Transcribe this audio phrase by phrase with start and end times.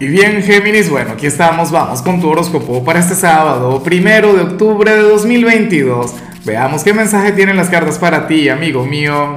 [0.00, 4.40] Y bien, Géminis, bueno, aquí estamos, vamos con tu horóscopo para este sábado, primero de
[4.40, 6.14] octubre de 2022.
[6.46, 9.34] Veamos qué mensaje tienen las cartas para ti, amigo mío.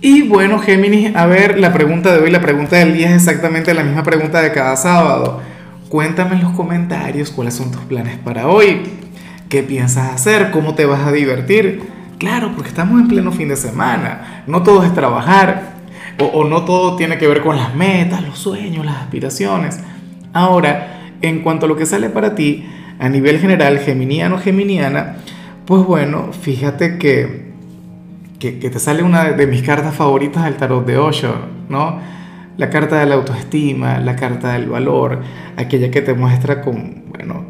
[0.00, 3.72] Y bueno, Géminis, a ver, la pregunta de hoy, la pregunta del día es exactamente
[3.72, 5.40] la misma pregunta de cada sábado.
[5.88, 8.82] Cuéntame en los comentarios cuáles son tus planes para hoy.
[9.48, 10.50] ¿Qué piensas hacer?
[10.50, 11.88] ¿Cómo te vas a divertir?
[12.18, 14.42] Claro, porque estamos en pleno fin de semana.
[14.48, 15.77] No todo es trabajar
[16.20, 19.80] o, no todo tiene que ver con las metas, los sueños, las aspiraciones.
[20.32, 22.66] Ahora, en cuanto a lo que sale para ti,
[22.98, 25.16] a nivel general, geminiano, geminiana,
[25.64, 27.52] pues bueno, fíjate que,
[28.38, 31.34] que, te sale una de mis cartas favoritas del tarot de Osho,
[31.68, 32.00] ¿no?
[32.56, 35.22] La carta de la autoestima, la carta del valor,
[35.56, 37.44] aquella que te muestra con, bueno,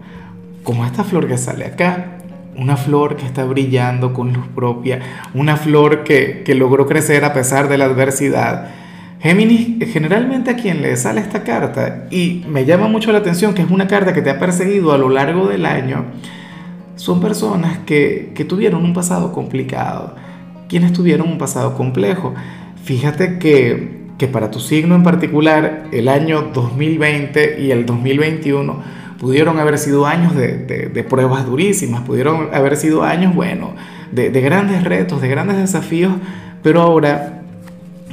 [0.63, 2.18] como esta flor que sale acá,
[2.59, 5.01] una flor que está brillando con luz propia,
[5.33, 8.71] una flor que, logró crecer a pesar de la adversidad.
[9.21, 13.63] Géminis, generalmente a quien le sale esta carta, y me llama mucho la atención que
[13.63, 16.07] es una carta que te ha perseguido a lo largo del año,
[16.97, 20.17] son personas que, que tuvieron un pasado complicado,
[20.69, 22.35] quienes tuvieron un pasado complejo.
[22.83, 29.59] Fíjate que, que para tu signo en particular, el año 2020 y el 2021 pudieron
[29.59, 33.75] haber sido años de, pruebas durísimas, pudieron haber sido años, bueno,
[34.13, 36.13] de, grandes retos, de grandes desafíos,
[36.63, 37.43] pero ahora,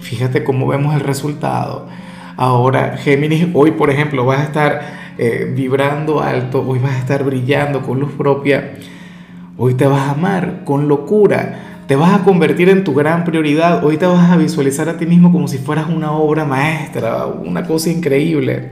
[0.02, 1.88] fíjate cómo vemos el resultado.
[2.38, 4.82] Ahora, Géminis, hoy por ejemplo vas a estar
[5.18, 8.74] eh, vibrando alto, hoy vas a estar brillando con luz propia,
[9.58, 13.86] hoy te vas a amar con locura, te vas a convertir en tu gran prioridad,
[13.86, 17.64] hoy te vas a visualizar a ti mismo como si fueras una obra maestra, una
[17.64, 18.72] cosa increíble.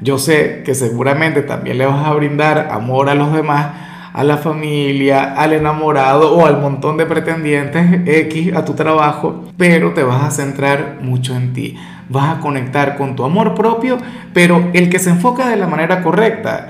[0.00, 3.68] Yo sé que seguramente también le vas a brindar amor a los demás,
[4.12, 9.92] a la familia, al enamorado o al montón de pretendientes X a tu trabajo, pero
[9.92, 11.76] te vas a centrar mucho en ti.
[12.08, 13.98] Vas a conectar con tu amor propio,
[14.32, 16.68] pero el que se enfoca de la manera correcta.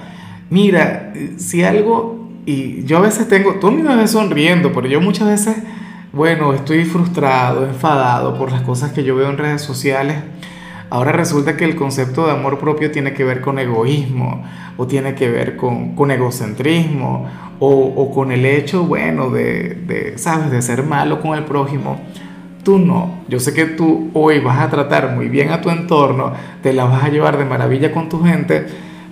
[0.51, 5.29] Mira, si algo, y yo a veces tengo, tú me ves sonriendo, pero yo muchas
[5.29, 5.57] veces,
[6.13, 10.17] bueno, estoy frustrado, enfadado por las cosas que yo veo en redes sociales
[10.91, 14.43] Ahora resulta que el concepto de amor propio tiene que ver con egoísmo
[14.77, 17.29] o tiene que ver con, con egocentrismo
[17.61, 22.01] o, o, con el hecho, bueno, de, de, ¿sabes?, de ser malo con el prójimo.
[22.65, 23.21] Tú no.
[23.29, 26.87] Yo sé que tú hoy vas a tratar muy bien a tu entorno, te la
[26.87, 28.67] vas a llevar de maravilla con tu gente,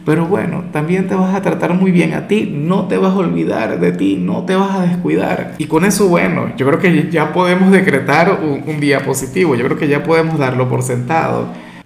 [0.05, 3.19] pero bueno, también te vas a tratar muy bien a ti, no te vas a
[3.19, 5.55] olvidar de ti, no te vas a descuidar.
[5.59, 9.65] Y con eso, bueno, yo creo que ya podemos decretar un, un día positivo, yo
[9.67, 11.68] creo que ya podemos darlo por sentado.